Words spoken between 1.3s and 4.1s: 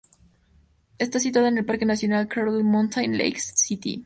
en el Parque nacional Cradle Mountain-Lake St.